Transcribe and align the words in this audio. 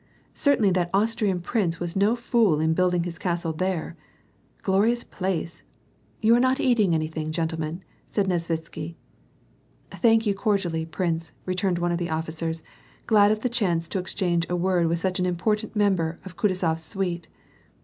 *" 0.15 0.23
Certainly 0.33 0.71
that 0.71 0.89
Austrian 0.95 1.41
prince 1.41 1.79
was 1.79 1.95
no 1.95 2.15
fool 2.15 2.59
in 2.59 2.73
building 2.73 3.03
his 3.03 3.19
castle 3.19 3.53
there. 3.53 3.95
Glorious 4.63 5.03
place!— 5.03 5.61
You 6.23 6.33
are 6.35 6.39
not 6.39 6.59
eating 6.59 6.95
anything, 6.95 7.31
gentlemen," 7.31 7.83
said 8.11 8.25
Nesvitsky." 8.27 8.95
Thank 10.01 10.25
you 10.25 10.33
cordially, 10.33 10.87
prince," 10.87 11.33
returned 11.45 11.77
one 11.77 11.91
of 11.91 11.99
the 11.99 12.09
officers, 12.09 12.63
glad 13.05 13.29
of 13.31 13.41
the 13.41 13.47
chance 13.47 13.87
to 13.89 13.99
exchange 13.99 14.47
a 14.49 14.55
word 14.55 14.87
with 14.87 14.99
such 14.99 15.19
an 15.19 15.27
important 15.27 15.75
member 15.75 16.17
of 16.25 16.35
Kutuzof's 16.35 16.81
suite. 16.81 17.27